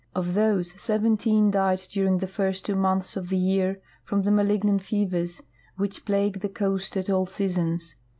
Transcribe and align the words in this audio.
Of 0.15 0.33
these, 0.33 0.73
sev 0.81 1.01
enteen 1.03 1.51
died 1.51 1.81
during 1.91 2.17
the 2.17 2.25
first 2.27 2.65
two 2.65 2.73
months 2.75 3.15
of 3.15 3.29
the 3.29 3.37
year 3.37 3.79
from 4.03 4.23
the 4.23 4.31
malignant 4.31 4.83
fevers 4.83 5.43
which 5.75 6.05
plague 6.05 6.39
the 6.41 6.49
coast 6.49 6.97
at 6.97 7.07
all 7.07 7.27
seasons. 7.27 7.93